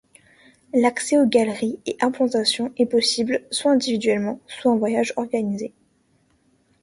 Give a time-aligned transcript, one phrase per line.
[0.73, 5.75] L’accès aux galerie et implantations est possible, soit individuellement soit en voyage organisés.